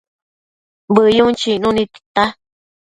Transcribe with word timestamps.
Bëyun 0.95 1.31
chicnu 1.39 1.69
nid 1.73 1.89
tita 1.93 2.23